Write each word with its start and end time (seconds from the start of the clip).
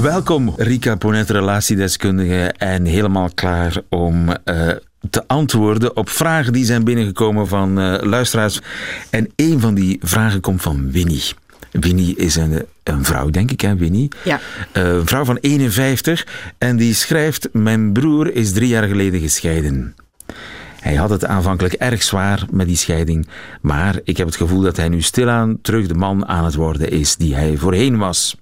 Welkom, 0.00 0.54
Rika 0.56 0.96
Ponet, 0.96 1.30
relatiedeskundige, 1.30 2.54
en 2.58 2.84
helemaal 2.84 3.30
klaar 3.34 3.76
om 3.88 4.28
eh, 4.44 4.68
te 5.10 5.26
antwoorden 5.26 5.96
op 5.96 6.08
vragen 6.08 6.52
die 6.52 6.64
zijn 6.64 6.84
binnengekomen 6.84 7.48
van 7.48 7.80
eh, 7.80 8.02
luisteraars. 8.02 8.60
En 9.10 9.28
een 9.36 9.60
van 9.60 9.74
die 9.74 9.98
vragen 10.02 10.40
komt 10.40 10.62
van 10.62 10.90
Winnie. 10.90 11.22
Winnie 11.70 12.16
is 12.16 12.36
een, 12.36 12.66
een 12.82 13.04
vrouw, 13.04 13.30
denk 13.30 13.50
ik, 13.50 13.60
hè, 13.60 13.76
Winnie? 13.76 14.08
Ja. 14.24 14.40
Eh, 14.72 14.82
een 14.82 15.06
vrouw 15.06 15.24
van 15.24 15.36
51 15.40 16.26
en 16.58 16.76
die 16.76 16.94
schrijft: 16.94 17.48
Mijn 17.52 17.92
broer 17.92 18.34
is 18.34 18.52
drie 18.52 18.68
jaar 18.68 18.88
geleden 18.88 19.20
gescheiden. 19.20 19.94
Hij 20.80 20.94
had 20.94 21.10
het 21.10 21.24
aanvankelijk 21.24 21.74
erg 21.74 22.02
zwaar 22.02 22.44
met 22.50 22.66
die 22.66 22.76
scheiding, 22.76 23.28
maar 23.60 24.00
ik 24.04 24.16
heb 24.16 24.26
het 24.26 24.36
gevoel 24.36 24.60
dat 24.60 24.76
hij 24.76 24.88
nu 24.88 25.02
stilaan 25.02 25.58
terug 25.62 25.86
de 25.86 25.94
man 25.94 26.26
aan 26.26 26.44
het 26.44 26.54
worden 26.54 26.90
is 26.90 27.16
die 27.16 27.34
hij 27.34 27.56
voorheen 27.56 27.98
was. 27.98 28.36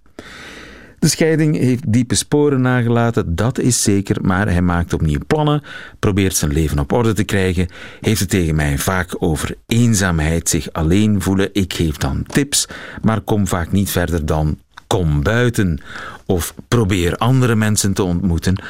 De 1.01 1.09
scheiding 1.09 1.57
heeft 1.57 1.93
diepe 1.93 2.15
sporen 2.15 2.61
nagelaten, 2.61 3.37
dat 3.37 3.59
is 3.59 3.83
zeker, 3.83 4.17
maar 4.23 4.49
hij 4.49 4.63
maakt 4.63 4.93
opnieuw 4.93 5.21
plannen, 5.27 5.63
probeert 5.99 6.37
zijn 6.37 6.53
leven 6.53 6.79
op 6.79 6.93
orde 6.93 7.13
te 7.13 7.25
krijgen, 7.25 7.69
heeft 8.01 8.21
het 8.21 8.31
tegen 8.31 8.55
mij 8.55 8.79
vaak 8.79 9.17
over 9.19 9.57
eenzaamheid, 9.67 10.49
zich 10.49 10.73
alleen 10.73 11.23
voelen. 11.23 11.49
Ik 11.53 11.73
geef 11.73 11.97
dan 11.97 12.25
tips, 12.27 12.69
maar 13.03 13.21
kom 13.21 13.47
vaak 13.47 13.73
niet 13.73 13.91
verder 13.91 14.27
dan 14.27 14.59
kom 14.87 15.23
buiten 15.23 15.81
of 16.27 16.55
probeer 16.69 17.17
andere 17.17 17.55
mensen 17.55 17.93
te 17.93 18.03
ontmoeten. 18.03 18.63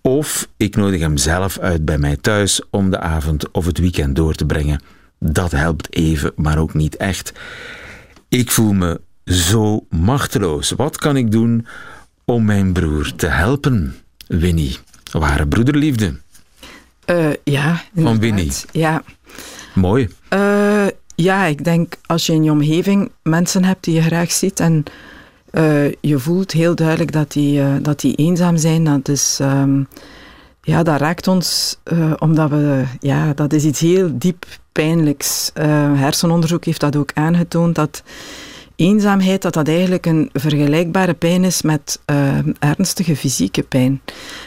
Of 0.00 0.48
ik 0.56 0.76
nodig 0.76 1.00
hem 1.00 1.16
zelf 1.16 1.58
uit 1.58 1.84
bij 1.84 1.98
mij 1.98 2.16
thuis 2.16 2.62
om 2.70 2.90
de 2.90 3.00
avond 3.00 3.50
of 3.50 3.66
het 3.66 3.78
weekend 3.78 4.16
door 4.16 4.34
te 4.34 4.46
brengen. 4.46 4.82
Dat 5.18 5.50
helpt 5.50 5.94
even, 5.94 6.32
maar 6.36 6.58
ook 6.58 6.74
niet 6.74 6.96
echt. 6.96 7.32
Ik 8.28 8.50
voel 8.50 8.72
me 8.72 9.00
zo 9.28 9.86
machteloos. 9.90 10.70
Wat 10.70 10.96
kan 10.96 11.16
ik 11.16 11.32
doen 11.32 11.66
om 12.24 12.44
mijn 12.44 12.72
broer 12.72 13.12
te 13.16 13.26
helpen? 13.26 13.96
Winnie, 14.26 14.78
ware 15.12 15.46
broederliefde. 15.46 16.14
Eh, 17.04 17.30
ja, 17.44 17.82
Van. 17.96 18.18
Winnie. 18.18 18.52
Ja. 18.72 19.02
Mooi. 19.74 20.08
Eh, 20.28 20.86
ja, 21.14 21.44
ik 21.44 21.64
denk 21.64 21.94
als 22.06 22.26
je 22.26 22.32
in 22.32 22.44
je 22.44 22.50
omgeving 22.50 23.10
mensen 23.22 23.64
hebt 23.64 23.84
die 23.84 23.94
je 23.94 24.02
graag 24.02 24.32
ziet 24.32 24.60
en 24.60 24.84
eh, 25.50 25.92
je 26.00 26.18
voelt 26.18 26.52
heel 26.52 26.74
duidelijk 26.74 27.12
dat 27.12 27.32
die, 27.32 27.80
dat 27.80 28.00
die 28.00 28.14
eenzaam 28.14 28.56
zijn, 28.56 28.84
dat 28.84 29.08
is... 29.08 29.38
ehm, 29.40 29.82
ja, 30.62 30.82
dat 30.82 31.00
raakt 31.00 31.28
ons 31.28 31.76
omdat 32.18 32.50
we... 32.50 32.84
Ja, 33.00 33.32
dat 33.32 33.52
is 33.52 33.64
iets 33.64 33.80
heel 33.80 34.18
diep 34.18 34.46
pijnlijks. 34.72 35.50
Hersenonderzoek 35.94 36.64
heeft 36.64 36.80
dat 36.80 36.96
ook 36.96 37.10
aangetoond, 37.14 37.74
dat 37.74 38.02
eenzaamheid, 38.78 39.42
dat 39.42 39.54
dat 39.54 39.68
eigenlijk 39.68 40.06
een 40.06 40.30
vergelijkbare 40.32 41.14
pijn 41.14 41.44
is 41.44 41.62
met 41.62 42.00
eh, 42.04 42.38
ernstige 42.58 43.16
fysieke 43.16 43.62
pijn. 43.62 44.00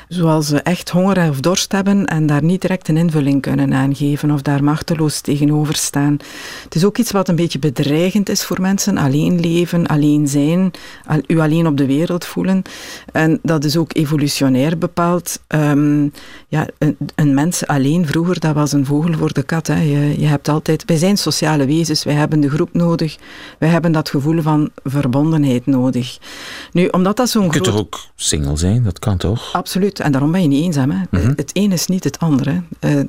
Zoals 0.08 0.48
ze 0.48 0.58
echt 0.62 0.90
honger 0.90 1.30
of 1.30 1.40
dorst 1.40 1.72
hebben 1.72 2.06
en 2.06 2.26
daar 2.26 2.44
niet 2.44 2.62
direct 2.62 2.88
een 2.88 2.98
invulling 2.98 3.42
kunnen 3.42 3.74
aangeven 3.74 4.32
of 4.32 4.42
daar 4.42 4.64
machteloos 4.64 5.22
tegenover 5.22 5.76
staan. 5.76 6.18
Het 6.64 6.76
is 6.76 6.86
ook 6.86 6.98
iets 6.98 7.12
wat 7.12 7.30
een 7.30 7.36
beetje 7.36 7.60
bedreigend 7.60 8.30
is 8.30 8.44
voor 8.44 8.62
mensen. 8.62 8.98
Alleen 8.98 9.40
leven, 9.40 9.88
alleen 9.88 10.28
zijn, 10.28 10.72
u 11.28 11.40
alleen 11.40 11.68
op 11.68 11.78
de 11.78 11.86
wereld 11.86 12.26
voelen. 12.26 12.62
En 13.12 13.40
dat 13.44 13.64
is 13.64 13.78
ook 13.78 13.96
evolutionair 13.96 14.78
bepaald. 14.78 15.40
Ehm, 15.48 16.08
ja, 16.48 16.68
een, 16.78 16.98
een 17.16 17.34
mens 17.34 17.68
alleen 17.68 18.08
vroeger, 18.08 18.40
dat 18.40 18.54
was 18.54 18.72
een 18.72 18.86
vogel 18.86 19.14
voor 19.14 19.34
de 19.34 19.44
kat. 19.44 19.68
Hè. 19.68 19.82
Je, 19.82 20.20
je 20.20 20.28
hebt 20.28 20.50
altijd, 20.50 20.84
wij 20.86 20.98
zijn 20.98 21.18
sociale 21.18 21.66
wezens, 21.66 22.04
wij 22.04 22.14
hebben 22.14 22.40
de 22.40 22.50
groep 22.50 22.74
nodig, 22.74 23.18
wij 23.60 23.70
hebben 23.70 23.92
dat 23.92 24.10
gevoel 24.10 24.20
van 24.22 24.70
verbondenheid 24.84 25.66
nodig. 25.66 26.18
Nu, 26.72 26.88
omdat 26.88 27.18
dat 27.18 27.30
zo'n 27.30 27.44
Je 27.44 27.50
kunt 27.50 27.68
groot... 27.68 27.76
toch 27.76 27.86
ook 27.86 28.00
single 28.16 28.58
zijn? 28.58 28.84
Dat 28.84 29.00
kan 29.00 29.18
toch? 29.18 29.54
Absoluut, 29.54 30.00
en 30.00 30.12
daarom 30.12 30.32
ben 30.32 30.42
je 30.42 30.48
niet 30.48 30.64
eenzaam. 30.64 30.92
Hè. 30.92 31.04
Mhm. 31.10 31.34
Het 31.36 31.50
een 31.54 31.72
is 31.72 31.88
niet 31.88 32.04
het 32.04 32.20
andere. 32.20 32.62
Eh, 32.80 33.00
eh, 33.00 33.06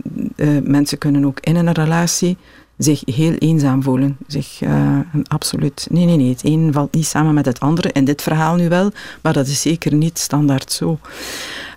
mensen 0.62 0.98
kunnen 0.98 1.24
ook 1.24 1.40
in 1.40 1.56
een 1.56 1.72
relatie 1.72 2.36
zich 2.78 3.02
heel 3.04 3.34
eenzaam 3.34 3.82
voelen. 3.82 4.16
Zich, 4.26 4.62
eh, 4.62 4.98
absoluut. 5.26 5.86
Nee, 5.90 6.04
nee, 6.04 6.16
nee. 6.16 6.28
Het 6.28 6.44
een 6.44 6.72
valt 6.72 6.94
niet 6.94 7.06
samen 7.06 7.34
met 7.34 7.46
het 7.46 7.60
andere. 7.60 7.92
In 7.92 8.04
dit 8.04 8.22
verhaal 8.22 8.56
nu 8.56 8.68
wel, 8.68 8.90
maar 9.22 9.32
dat 9.32 9.46
is 9.46 9.60
zeker 9.60 9.94
niet 9.94 10.18
standaard 10.18 10.72
zo. 10.72 10.98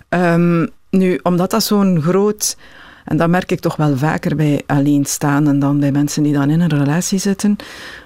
Ehm, 0.08 0.66
nu, 0.90 1.20
omdat 1.22 1.50
dat 1.50 1.62
zo'n 1.62 2.02
groot... 2.02 2.56
En 3.06 3.16
dat 3.16 3.28
merk 3.28 3.50
ik 3.50 3.60
toch 3.60 3.76
wel 3.76 3.96
vaker 3.96 4.36
bij 4.36 4.62
alleenstaanden 4.66 5.58
dan 5.58 5.80
bij 5.80 5.92
mensen 5.92 6.22
die 6.22 6.32
dan 6.32 6.50
in 6.50 6.60
een 6.60 6.78
relatie 6.78 7.18
zitten. 7.18 7.56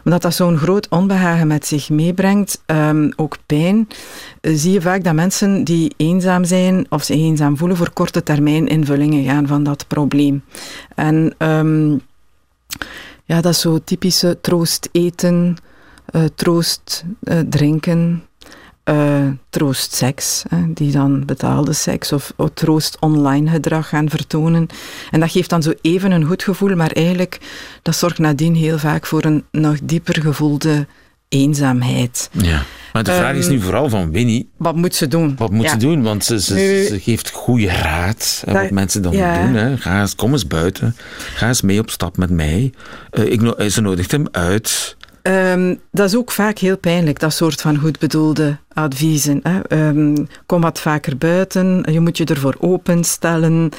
Omdat 0.04 0.22
dat 0.22 0.34
zo'n 0.34 0.58
groot 0.58 0.88
onbehagen 0.88 1.46
met 1.46 1.66
zich 1.66 1.90
meebrengt, 1.90 2.62
ehm, 2.66 3.10
ook 3.16 3.36
pijn, 3.46 3.88
eh, 4.40 4.52
zie 4.54 4.72
je 4.72 4.80
vaak 4.80 5.04
dat 5.04 5.14
mensen 5.14 5.64
die 5.64 5.94
eenzaam 5.96 6.44
zijn 6.44 6.86
of 6.88 7.02
zich 7.02 7.16
eenzaam 7.16 7.56
voelen 7.56 7.76
voor 7.76 7.92
korte 7.92 8.22
termijn 8.22 8.66
invullingen 8.66 9.24
gaan 9.24 9.46
van 9.46 9.62
dat 9.62 9.86
probleem. 9.86 10.42
En 10.94 11.34
ehm, 11.38 11.90
ja, 13.24 13.40
dat 13.40 13.52
is 13.52 13.60
zo 13.60 13.78
typische 13.84 14.38
troost 14.40 14.88
eten, 14.92 15.56
eh, 16.04 16.24
troost 16.34 17.04
eh, 17.22 17.38
drinken, 17.38 18.22
eh, 18.84 19.26
troost 19.50 19.94
seks, 19.94 20.42
hè, 20.48 20.72
die 20.72 20.92
dan 20.92 21.24
betaalde 21.26 21.72
seks 21.72 22.12
of, 22.12 22.32
of 22.36 22.50
troost 22.54 22.96
online 23.00 23.50
gedrag 23.50 23.88
gaan 23.88 24.10
vertonen. 24.10 24.66
En 25.10 25.20
dat 25.20 25.30
geeft 25.30 25.50
dan 25.50 25.62
zo 25.62 25.72
even 25.80 26.10
een 26.10 26.24
goed 26.24 26.42
gevoel, 26.42 26.76
maar 26.76 26.90
eigenlijk 26.90 27.38
dat 27.82 27.96
zorgt 27.96 28.18
nadien 28.18 28.54
heel 28.54 28.78
vaak 28.78 29.06
voor 29.06 29.24
een 29.24 29.44
nog 29.50 29.76
dieper 29.82 30.20
gevoelde 30.22 30.86
eenzaamheid. 31.28 32.28
Ja. 32.32 32.62
Maar 32.92 33.04
de 33.04 33.12
vraag 33.12 33.34
is 33.36 33.44
Ehm, 33.44 33.54
nu 33.54 33.60
vooral 33.60 33.88
van 33.88 34.10
Winnie, 34.10 34.48
Wat 34.56 34.74
moet 34.76 34.94
ze 34.94 35.08
doen? 35.08 35.34
wat 35.38 35.50
moet 35.50 35.64
Ja. 35.64 35.70
ze 35.70 35.76
doen? 35.76 36.02
Want 36.02 36.24
ze, 36.24 36.40
ze, 36.40 36.54
Nu- 36.54 36.84
ze 36.84 37.00
geeft 37.00 37.30
goede 37.30 37.66
raad. 37.66 38.42
Dat- 38.44 38.54
wat 38.54 38.70
mensen 38.70 39.02
dan 39.02 39.12
ja. 39.12 39.42
doen. 39.44 39.54
Hè. 39.54 39.76
Ga 39.76 40.00
eens, 40.00 40.14
kom 40.14 40.32
eens 40.32 40.46
buiten. 40.46 40.96
Ga 41.34 41.48
eens 41.48 41.60
mee 41.62 41.78
op 41.80 41.90
stap 41.90 42.16
met 42.16 42.30
mij. 42.30 42.72
Eh, 43.10 43.32
ik, 43.32 43.40
no- 43.40 43.68
ze 43.68 43.80
nodigt 43.80 44.10
hem 44.10 44.24
uit. 44.30 44.96
Ehm, 45.22 45.74
dat 45.92 46.08
is 46.08 46.16
ook 46.16 46.30
vaak 46.30 46.58
heel 46.58 46.78
pijnlijk, 46.78 47.18
dat 47.18 47.32
soort 47.32 47.60
van 47.60 47.76
goed 47.76 47.98
bedoelde 47.98 48.56
adviezen. 48.74 49.40
Hè. 49.42 49.60
Ehm, 49.60 50.16
kom 50.46 50.60
wat 50.60 50.80
vaker 50.80 51.16
buiten, 51.18 51.86
je 51.92 52.00
moet 52.00 52.16
je 52.16 52.24
ervoor 52.24 52.56
openstellen. 52.58 53.70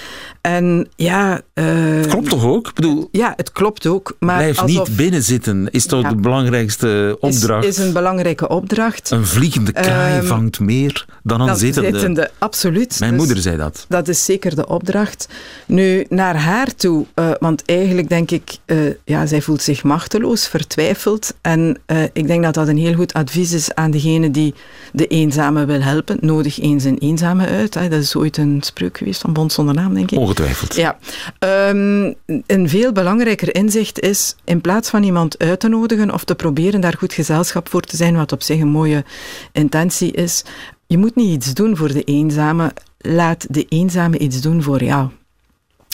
En 0.41 0.87
ja... 0.95 1.41
eh, 1.53 1.65
Klopt 2.07 2.29
toch 2.29 2.43
ook? 2.45 2.67
Ik 2.67 2.73
bedoel, 2.73 3.09
Ja, 3.11 3.33
het 3.35 3.51
klopt 3.51 3.87
ook. 3.87 4.15
Maar 4.19 4.37
blijf 4.37 4.59
alsof 4.59 4.87
niet 4.87 4.97
binnen 4.97 5.23
zitten. 5.23 5.71
Is 5.71 5.85
toch 5.85 6.01
Ja. 6.01 6.09
de 6.09 6.15
belangrijkste 6.15 7.17
is, 7.21 7.29
opdracht? 7.41 7.65
is 7.65 7.77
een 7.77 7.93
belangrijke 7.93 8.47
opdracht. 8.47 9.11
Een 9.11 9.25
vliegende 9.25 9.71
kraai 9.71 10.17
Ehm, 10.17 10.25
vangt 10.25 10.59
meer 10.59 11.05
dan 11.23 11.41
een 11.41 11.47
Dan 11.47 11.57
zittende. 11.57 12.31
absoluut. 12.37 12.99
Mijn 12.99 13.11
Dus- 13.11 13.19
moeder 13.25 13.41
zei 13.43 13.57
dat. 13.57 13.85
Dat 13.89 14.07
is 14.07 14.25
zeker 14.25 14.55
de 14.55 14.67
opdracht. 14.67 15.27
Nu, 15.65 16.05
naar 16.09 16.35
haar 16.35 16.75
toe, 16.75 17.05
eh, 17.13 17.31
want 17.39 17.63
eigenlijk 17.65 18.09
denk 18.09 18.31
ik, 18.31 18.57
eh, 18.65 18.77
ja, 19.05 19.25
zij 19.25 19.41
voelt 19.41 19.61
zich 19.61 19.83
machteloos, 19.83 20.47
vertwijfeld. 20.47 21.33
En 21.41 21.77
ik 22.13 22.27
denk 22.27 22.43
dat 22.43 22.53
dat 22.53 22.67
een 22.67 22.77
heel 22.77 22.93
goed 22.93 23.13
advies 23.13 23.51
is 23.51 23.73
aan 23.73 23.91
degene 23.91 24.31
die 24.31 24.53
de 24.93 25.07
eenzame 25.07 25.65
wil 25.65 25.81
helpen. 25.81 26.17
Nodig 26.19 26.59
eens 26.59 26.83
een 26.83 26.97
eenzame 26.97 27.47
uit. 27.47 27.73
Hè. 27.73 27.89
Dat 27.89 28.01
is 28.01 28.15
ooit 28.15 28.37
een 28.37 28.57
spreuk 28.61 28.97
geweest 28.97 29.21
van 29.21 29.33
Bond 29.33 29.53
zonder 29.53 29.75
naam, 29.75 29.93
denk 29.93 30.11
ik. 30.11 30.19
Ongetwijfeld. 30.19 30.75
Ja, 30.75 30.97
Ehm, 31.39 32.13
een 32.45 32.69
veel 32.69 32.91
belangrijker 32.91 33.55
inzicht 33.55 33.99
is 33.99 34.35
in 34.43 34.61
plaats 34.61 34.89
van 34.89 35.03
iemand 35.03 35.39
uit 35.39 35.59
te 35.59 35.67
nodigen 35.67 36.13
of 36.13 36.23
te 36.23 36.35
proberen 36.35 36.81
daar 36.81 36.95
goed 36.97 37.13
gezelschap 37.13 37.69
voor 37.69 37.81
te 37.81 37.95
zijn, 37.95 38.15
wat 38.15 38.31
op 38.31 38.41
zich 38.41 38.59
een 38.59 38.67
mooie 38.67 39.03
intentie 39.51 40.11
is, 40.11 40.43
je 40.87 40.97
moet 40.97 41.15
niet 41.15 41.29
iets 41.29 41.53
doen 41.53 41.77
voor 41.77 41.93
de 41.93 42.03
eenzame, 42.03 42.73
laat 42.97 43.45
de 43.49 43.65
eenzame 43.69 44.17
iets 44.17 44.41
doen 44.41 44.63
voor 44.63 44.83
jou. 44.83 45.09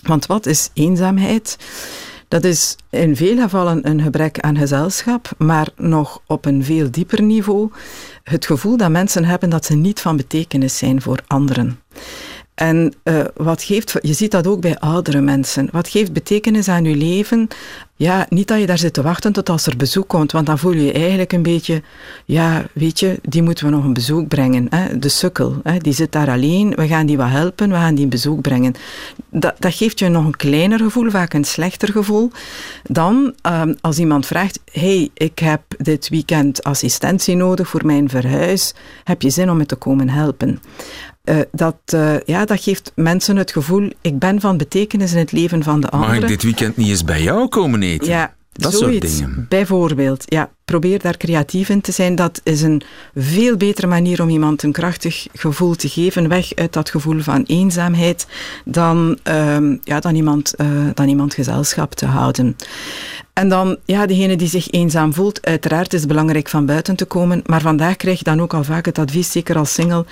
Want 0.03 0.25
wat 0.25 0.45
is 0.45 0.69
eenzaamheid? 0.73 1.57
Dat 2.27 2.43
is 2.43 2.75
in 2.89 3.15
veel 3.15 3.37
gevallen 3.37 3.87
een 3.87 4.01
gebrek 4.01 4.39
aan 4.39 4.57
gezelschap, 4.57 5.29
maar 5.37 5.69
nog 5.75 6.21
op 6.25 6.45
een 6.45 6.63
veel 6.63 6.91
dieper 6.91 7.21
niveau 7.21 7.71
het 8.23 8.45
gevoel 8.45 8.77
dat 8.77 8.89
mensen 8.89 9.25
hebben 9.25 9.49
dat 9.49 9.65
ze 9.65 9.75
niet 9.75 9.99
van 9.99 10.17
betekenis 10.17 10.77
zijn 10.77 11.01
voor 11.01 11.23
anderen. 11.27 11.79
En 12.53 12.93
eh, 13.03 13.23
wat 13.35 13.63
geeft, 13.63 13.93
je 14.01 14.13
ziet 14.13 14.31
dat 14.31 14.47
ook 14.47 14.61
bij 14.61 14.79
oudere 14.79 15.21
mensen. 15.21 15.69
Wat 15.71 15.89
geeft 15.89 16.13
betekenis 16.13 16.67
aan 16.67 16.83
je 16.83 16.95
leven 16.95 17.47
ja, 17.97 18.25
niet 18.29 18.47
dat 18.47 18.59
je 18.59 18.65
daar 18.65 18.77
zit 18.77 18.93
te 18.93 19.01
wachten 19.01 19.33
tot 19.33 19.49
als 19.49 19.65
er 19.65 19.77
bezoek 19.77 20.07
komt, 20.07 20.31
want 20.31 20.45
dan 20.45 20.57
voel 20.57 20.73
je 20.73 20.85
je 20.85 20.91
eigenlijk 20.91 21.33
een 21.33 21.41
beetje, 21.41 21.81
ja, 22.25 22.65
weet 22.73 22.99
je, 22.99 23.19
die 23.21 23.41
moeten 23.41 23.65
we 23.65 23.71
nog 23.71 23.83
een 23.83 23.93
bezoek 23.93 24.27
brengen. 24.27 24.67
Hè? 24.69 24.99
De 24.99 25.09
sukkel, 25.09 25.55
hè? 25.63 25.77
die 25.77 25.93
zit 25.93 26.11
daar 26.11 26.29
alleen, 26.29 26.69
we 26.75 26.87
gaan 26.87 27.05
die 27.05 27.17
wat 27.17 27.29
helpen, 27.29 27.69
we 27.69 27.75
gaan 27.75 27.95
die 27.95 28.03
een 28.03 28.09
bezoek 28.09 28.41
brengen. 28.41 28.75
Dat, 29.29 29.55
dat 29.59 29.73
geeft 29.73 29.99
je 29.99 30.07
nog 30.07 30.25
een 30.25 30.35
kleiner 30.35 30.79
gevoel, 30.79 31.09
vaak 31.09 31.33
een 31.33 31.43
slechter 31.43 31.91
gevoel, 31.91 32.31
dan 32.83 33.33
um, 33.41 33.75
als 33.81 33.99
iemand 33.99 34.25
vraagt, 34.25 34.59
hey, 34.71 35.09
ik 35.13 35.39
heb 35.39 35.61
dit 35.77 36.09
weekend 36.09 36.63
assistentie 36.63 37.35
nodig 37.35 37.67
voor 37.67 37.85
mijn 37.85 38.09
verhuis, 38.09 38.73
heb 39.03 39.21
je 39.21 39.29
zin 39.29 39.49
om 39.49 39.57
me 39.57 39.65
te 39.65 39.75
komen 39.75 40.09
helpen? 40.09 40.59
Uh, 41.29 41.39
dat, 41.51 41.75
uh, 41.93 42.19
ja, 42.25 42.45
dat 42.45 42.61
geeft 42.61 42.91
mensen 42.95 43.35
het 43.35 43.51
gevoel, 43.51 43.89
ik 44.01 44.19
ben 44.19 44.41
van 44.41 44.57
betekenis 44.57 45.11
in 45.11 45.17
het 45.17 45.31
leven 45.31 45.63
van 45.63 45.81
de 45.81 45.89
anderen. 45.89 46.15
Mag 46.15 46.23
ik 46.23 46.27
dit 46.27 46.43
weekend 46.43 46.77
niet 46.77 46.87
eens 46.87 47.03
bij 47.03 47.21
jou 47.21 47.47
komen 47.47 47.79
eten? 47.87 48.07
Ja, 48.07 48.35
dat 48.51 48.73
zoiets, 48.73 49.17
soort 49.17 49.27
dingen. 49.29 49.45
Bijvoorbeeld, 49.49 50.23
ja, 50.25 50.51
probeer 50.71 50.99
daar 50.99 51.17
creatief 51.17 51.69
in 51.69 51.81
te 51.81 51.91
zijn. 51.91 52.15
Dat 52.15 52.41
is 52.43 52.61
een 52.61 52.81
veel 53.15 53.57
betere 53.57 53.87
manier 53.87 54.21
om 54.21 54.29
iemand 54.29 54.63
een 54.63 54.71
krachtig 54.71 55.27
gevoel 55.33 55.75
te 55.75 55.89
geven, 55.89 56.27
weg 56.27 56.55
uit 56.55 56.73
dat 56.73 56.89
gevoel 56.89 57.19
van 57.19 57.43
eenzaamheid, 57.43 58.27
dan, 58.65 59.17
uh, 59.27 59.57
ja, 59.83 59.99
dan, 59.99 60.15
iemand, 60.15 60.53
uh, 60.57 60.67
dan 60.93 61.07
iemand 61.07 61.33
gezelschap 61.33 61.93
te 61.93 62.05
houden. 62.05 62.55
En 63.33 63.49
dan, 63.49 63.77
ja, 63.85 64.05
degene 64.05 64.35
die 64.35 64.47
zich 64.47 64.71
eenzaam 64.71 65.13
voelt, 65.13 65.45
uiteraard 65.45 65.93
is 65.93 65.99
het 65.99 66.09
belangrijk 66.09 66.49
van 66.49 66.65
buiten 66.65 66.95
te 66.95 67.05
komen, 67.05 67.41
maar 67.45 67.61
vandaag 67.61 67.95
krijg 67.95 68.17
je 68.17 68.23
dan 68.23 68.41
ook 68.41 68.53
al 68.53 68.63
vaak 68.63 68.85
het 68.85 68.99
advies, 68.99 69.31
zeker 69.31 69.57
als 69.57 69.73
single, 69.73 70.05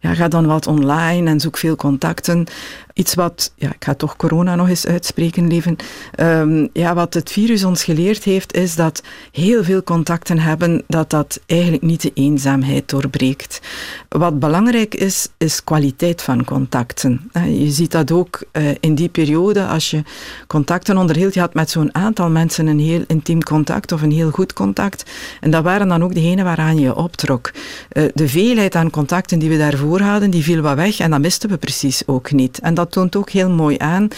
ja, 0.00 0.14
ga 0.14 0.28
dan 0.28 0.46
wat 0.46 0.66
online 0.66 1.30
en 1.30 1.40
zoek 1.40 1.56
veel 1.56 1.76
contacten. 1.76 2.46
Iets 2.94 3.14
wat, 3.14 3.52
ja, 3.54 3.68
ik 3.68 3.84
ga 3.84 3.94
toch 3.94 4.16
corona 4.16 4.54
nog 4.54 4.68
eens 4.68 4.86
uitspreken, 4.86 5.48
leven. 5.48 5.76
Um, 6.20 6.68
ja, 6.72 6.94
wat 6.94 7.14
het 7.14 7.32
virus 7.32 7.64
ons 7.64 7.84
geleerd 7.84 8.24
heeft, 8.24 8.54
is 8.54 8.74
dat 8.74 9.02
heel 9.30 9.64
veel 9.64 9.82
contacten 9.82 10.01
hebben, 10.38 10.82
dat 10.86 11.10
dat 11.10 11.40
eigenlijk 11.46 11.82
niet 11.82 12.02
de 12.02 12.10
eenzaamheid 12.14 12.88
doorbreekt. 12.88 13.60
Wat 14.08 14.38
belangrijk 14.38 14.94
is, 14.94 15.28
is 15.38 15.64
kwaliteit 15.64 16.22
van 16.22 16.44
contacten. 16.44 17.30
Je 17.46 17.70
ziet 17.70 17.90
dat 17.90 18.10
ook 18.10 18.44
uh, 18.52 18.68
in 18.80 18.94
die 18.94 19.08
periode, 19.08 19.66
als 19.66 19.90
je 19.90 20.02
contacten 20.46 20.96
onderhield, 20.96 21.34
je 21.34 21.40
had 21.40 21.54
met 21.54 21.70
zo'n 21.70 21.94
aantal 21.94 22.30
mensen 22.30 22.66
een 22.66 22.80
heel 22.80 23.04
intiem 23.06 23.42
contact 23.42 23.92
of 23.92 24.02
een 24.02 24.12
heel 24.12 24.30
goed 24.30 24.52
contact. 24.52 25.10
En 25.40 25.50
dat 25.50 25.62
waren 25.62 25.88
dan 25.88 26.02
ook 26.02 26.14
degenen 26.14 26.44
waaraan 26.44 26.78
je 26.78 26.94
optrok. 26.94 27.50
Uh, 27.92 28.04
de 28.14 28.28
veelheid 28.28 28.74
aan 28.74 28.90
contacten 28.90 29.38
die 29.38 29.48
we 29.48 29.58
daarvoor 29.58 30.00
hadden, 30.00 30.30
die 30.30 30.42
viel 30.42 30.60
wat 30.60 30.76
weg 30.76 30.98
en 30.98 31.10
dat 31.10 31.20
misten 31.20 31.50
we 31.50 31.56
precies 31.56 32.02
ook 32.06 32.32
niet. 32.32 32.58
En 32.58 32.74
dat 32.74 32.90
toont 32.90 33.16
ook 33.16 33.30
heel 33.30 33.50
mooi 33.50 33.76
aan. 33.78 34.08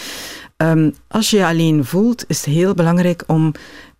Um, 0.57 0.93
als 1.07 1.29
je 1.29 1.37
je 1.37 1.45
alleen 1.45 1.85
voelt, 1.85 2.23
is 2.27 2.37
het 2.37 2.53
heel 2.53 2.73
belangrijk 2.73 3.23
om 3.27 3.51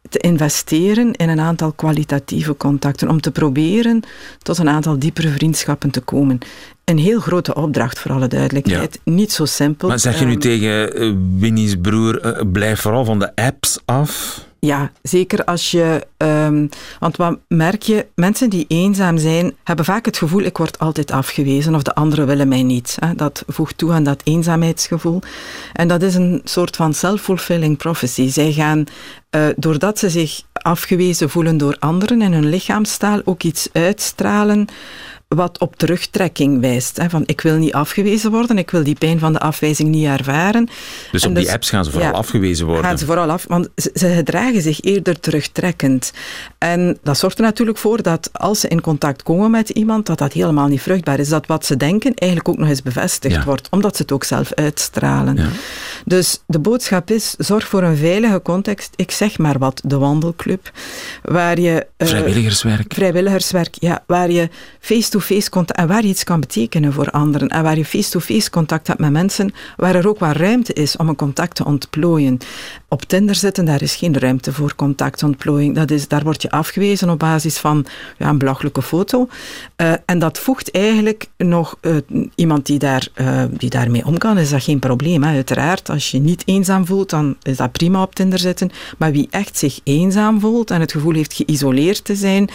te 0.10 0.20
investeren 0.20 1.14
in 1.14 1.30
een 1.30 1.40
aantal 1.40 1.72
kwalitatieve 1.72 2.58
contacten, 2.58 3.10
om 3.10 3.22
te 3.22 3.32
proberen 3.32 4.04
tot 4.38 4.58
een 4.58 4.70
aantal 4.70 5.00
diepere 5.00 5.30
vriendschappen 5.30 5.92
te 5.92 6.02
komen. 6.02 6.40
Een 6.84 6.98
heel 6.98 7.20
grote 7.20 7.56
opdracht, 7.56 8.00
voor 8.00 8.12
alle 8.12 8.28
duidelijkheid. 8.28 9.00
Ja. 9.04 9.12
Niet 9.14 9.32
zo 9.32 9.46
simpel. 9.46 9.88
Maar 9.88 10.00
zeg 10.00 10.20
je 10.20 10.26
nu 10.26 10.32
um, 10.34 10.40
tegen 10.40 11.04
uh, 11.04 11.16
Winnie's 11.38 11.76
broer, 11.82 12.26
uh, 12.26 12.52
blijf 12.52 12.82
vooral 12.82 13.06
van 13.06 13.20
de 13.20 13.36
apps 13.36 13.80
af? 13.86 14.44
Ja, 14.66 14.92
zeker 15.02 15.44
als 15.44 15.72
je. 15.72 16.08
Um, 16.18 16.70
want 17.00 17.18
wat 17.18 17.40
merk 17.48 17.82
je? 17.82 18.06
Mensen 18.16 18.50
die 18.50 18.66
eenzaam 18.68 19.18
zijn, 19.18 19.54
hebben 19.64 19.86
vaak 19.86 20.06
het 20.06 20.18
gevoel: 20.18 20.42
ik 20.42 20.58
word 20.58 20.80
altijd 20.80 21.12
afgewezen 21.12 21.76
of 21.76 21.84
de 21.84 21.96
anderen 21.96 22.28
willen 22.28 22.48
mij 22.48 22.64
niet. 22.64 22.98
Hè. 23.00 23.16
Dat 23.16 23.44
voegt 23.48 23.78
toe 23.78 23.92
aan 23.92 24.04
dat 24.04 24.22
eenzaamheidsgevoel. 24.24 25.22
En 25.74 25.88
dat 25.88 26.02
is 26.02 26.16
een 26.16 26.42
soort 26.44 26.76
van 26.76 26.94
self-fulfilling 26.94 27.78
prophecy. 27.78 28.30
Zij 28.30 28.52
gaan, 28.52 28.84
uh, 29.36 29.48
doordat 29.56 30.00
ze 30.00 30.10
zich 30.10 30.42
afgewezen 30.54 31.30
voelen 31.30 31.58
door 31.58 31.76
anderen 31.80 32.22
en 32.22 32.32
hun 32.32 32.50
lichaamstaal, 32.50 33.22
ook 33.24 33.44
iets 33.44 33.70
uitstralen 33.72 34.68
wat 35.28 35.60
op 35.60 35.76
terugtrekking 35.76 36.62
wijst. 36.62 36.98
Hè, 36.98 37.10
van 37.10 37.24
ik 37.26 37.42
wil 37.42 37.56
niet 37.56 37.74
afgewezen 37.74 38.32
worden, 38.32 38.58
ik 38.58 38.72
wil 38.72 38.84
die 38.84 38.96
pijn 38.96 39.20
van 39.20 39.34
de 39.34 39.40
afwijzing 39.40 39.90
niet 39.90 40.06
ervaren. 40.06 40.70
Dus 41.12 41.24
en 41.24 41.30
op 41.30 41.36
dus, 41.36 41.44
die 41.44 41.54
apps 41.54 41.70
gaan 41.70 41.86
ze 41.86 41.92
vooral 41.92 42.10
ja, 42.10 42.18
afgewezen 42.18 42.66
worden? 42.66 42.86
Gaan 42.86 42.98
ze 42.98 43.06
vooral 43.06 43.30
af, 43.30 43.46
want 43.48 43.70
ze, 43.76 43.92
ze 43.94 44.08
gedragen 44.08 44.62
zich 44.62 44.82
eerder 44.82 45.20
terugtrekkend. 45.20 46.14
En 46.58 46.98
dat 47.04 47.18
zorgt 47.18 47.38
er 47.38 47.44
natuurlijk 47.44 47.78
voor 47.78 48.02
dat 48.02 48.30
als 48.32 48.60
ze 48.60 48.68
in 48.68 48.82
contact 48.82 49.24
komen 49.24 49.52
met 49.52 49.70
iemand, 49.70 50.06
dat 50.06 50.18
dat 50.18 50.34
helemaal 50.34 50.68
niet 50.68 50.82
vruchtbaar 50.82 51.20
is. 51.20 51.30
Dat 51.30 51.46
wat 51.46 51.66
ze 51.66 51.78
denken 51.78 52.14
eigenlijk 52.14 52.50
ook 52.50 52.58
nog 52.58 52.70
eens 52.70 52.82
bevestigd 52.82 53.36
ja. 53.36 53.44
wordt, 53.44 53.68
omdat 53.70 53.96
ze 53.96 54.02
het 54.02 54.12
ook 54.12 54.24
zelf 54.24 54.54
uitstralen. 54.54 55.36
Ja. 55.36 55.48
Dus 56.06 56.44
de 56.48 56.60
boodschap 56.60 57.12
is, 57.12 57.36
zorg 57.38 57.68
voor 57.68 57.84
een 57.84 57.98
veilige 57.98 58.42
context. 58.42 58.94
Ik 58.96 59.12
zeg 59.12 59.38
maar 59.38 59.58
wat, 59.58 59.82
de 59.86 59.98
wandelclub, 59.98 60.72
waar 61.22 61.60
je... 61.60 61.88
Uh, 61.98 62.08
vrijwilligerswerk. 62.08 62.94
Vrijwilligerswerk, 62.94 63.76
ja. 63.80 64.04
Waar 64.08 64.32
je 64.32 64.50
face-to-face 65.20 65.50
-face 65.50 65.50
contact 65.50 65.80
en 65.80 65.88
waar 65.88 66.04
iets 66.04 66.24
kan 66.24 66.40
betekenen 66.40 66.94
voor 66.94 67.10
anderen. 67.10 67.48
En 67.48 67.64
waar 67.64 67.78
je 67.78 67.86
face-to-face 67.86 68.34
-face 68.34 68.50
contact 68.50 68.88
hebt 68.88 69.00
met 69.00 69.12
mensen, 69.12 69.54
waar 69.76 69.96
er 69.96 70.08
ook 70.08 70.20
wat 70.20 70.36
ruimte 70.36 70.74
is 70.74 70.98
om 70.98 71.10
een 71.10 71.16
contact 71.16 71.56
te 71.56 71.66
ontplooien. 71.66 72.38
Op 72.88 73.04
Tinder 73.04 73.36
zitten, 73.36 73.66
daar 73.66 73.82
is 73.82 73.96
geen 73.96 74.20
ruimte 74.20 74.54
voor 74.54 74.76
contactontplooiing. 74.76 75.76
Dat 75.76 75.92
is, 75.92 76.08
daar 76.08 76.24
word 76.24 76.42
je 76.42 76.52
afgewezen 76.52 77.10
op 77.10 77.20
basis 77.20 77.58
van 77.58 77.86
ja, 78.18 78.30
een 78.30 78.38
belachelijke 78.38 78.82
foto. 78.82 79.28
Uh, 79.78 79.94
en 80.06 80.20
dat 80.20 80.40
voegt 80.40 80.72
eigenlijk 80.72 81.28
nog 81.38 81.78
uh, 81.82 81.96
iemand 82.36 82.66
die, 82.66 82.80
daar, 82.80 83.08
uh, 83.16 83.44
die 83.50 83.70
daarmee 83.70 84.06
om 84.06 84.18
kan, 84.18 84.38
is 84.38 84.50
dat 84.50 84.64
geen 84.64 84.80
probleem. 84.80 85.24
Hè. 85.24 85.34
Uiteraard, 85.34 85.90
als 85.90 86.12
je 86.12 86.20
niet 86.20 86.44
eenzaam 86.46 86.86
voelt, 86.86 87.10
dan 87.10 87.36
is 87.42 87.58
dat 87.58 87.72
prima 87.72 88.02
op 88.02 88.16
Tinder 88.16 88.40
zitten. 88.40 88.72
Maar 88.98 89.12
wie 89.12 89.28
echt 89.30 89.58
zich 89.58 89.80
eenzaam 89.84 90.40
voelt 90.40 90.72
en 90.72 90.80
het 90.80 90.92
gevoel 90.92 91.14
heeft 91.14 91.34
geïsoleerd 91.34 92.04
te 92.04 92.16
zijn, 92.16 92.50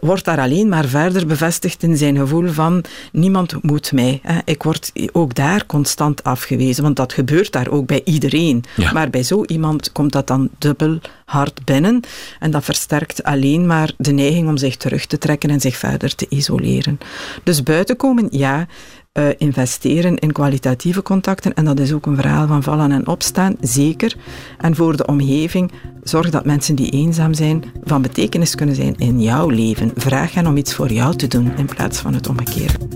wordt 0.00 0.24
daar 0.24 0.38
alleen 0.38 0.68
maar 0.68 0.84
verder 0.84 1.26
bevestigd 1.26 1.75
in 1.82 1.96
zijn 1.96 2.16
gevoel 2.16 2.48
van 2.48 2.84
niemand 3.12 3.62
moet 3.62 3.92
mij. 3.92 4.20
Hè. 4.22 4.38
Ik 4.44 4.62
word 4.62 4.92
ook 5.12 5.34
daar 5.34 5.66
constant 5.66 6.24
afgewezen, 6.24 6.82
want 6.82 6.96
dat 6.96 7.12
gebeurt 7.12 7.52
daar 7.52 7.68
ook 7.68 7.86
bij 7.86 8.00
iedereen. 8.04 8.64
Ja. 8.76 8.92
Maar 8.92 9.10
bij 9.10 9.22
zo 9.22 9.44
iemand 9.44 9.92
komt 9.92 10.12
dat 10.12 10.26
dan 10.26 10.48
dubbel 10.58 10.98
hard 11.24 11.64
binnen. 11.64 12.00
En 12.38 12.50
dat 12.50 12.64
versterkt 12.64 13.22
alleen 13.22 13.66
maar 13.66 13.92
de 13.98 14.12
neiging 14.12 14.48
om 14.48 14.56
zich 14.56 14.76
terug 14.76 15.06
te 15.06 15.18
trekken 15.18 15.50
en 15.50 15.60
zich 15.60 15.76
verder 15.76 16.14
te 16.14 16.26
isoleren. 16.28 16.98
Dus 17.42 17.62
buiten 17.62 17.96
komen, 17.96 18.28
ja. 18.30 18.66
Uh, 19.18 19.28
investeren 19.38 20.18
in 20.18 20.32
kwalitatieve 20.32 21.02
contacten. 21.02 21.54
En 21.54 21.64
dat 21.64 21.80
is 21.80 21.92
ook 21.92 22.06
een 22.06 22.16
verhaal 22.16 22.46
van 22.46 22.62
vallen 22.62 22.92
en 22.92 23.06
opstaan, 23.06 23.56
zeker. 23.60 24.16
En 24.58 24.74
voor 24.74 24.96
de 24.96 25.06
omgeving, 25.06 25.72
zorg 26.02 26.30
dat 26.30 26.44
mensen 26.44 26.74
die 26.74 26.90
eenzaam 26.90 27.34
zijn, 27.34 27.64
van 27.84 28.02
betekenis 28.02 28.54
kunnen 28.54 28.74
zijn 28.74 28.94
in 28.96 29.22
jouw 29.22 29.48
leven. 29.48 29.92
Vraag 29.96 30.34
hen 30.34 30.46
om 30.46 30.56
iets 30.56 30.74
voor 30.74 30.92
jou 30.92 31.16
te 31.16 31.26
doen 31.26 31.52
in 31.56 31.66
plaats 31.66 31.98
van 31.98 32.14
het 32.14 32.28
omgekeerde. 32.28 32.95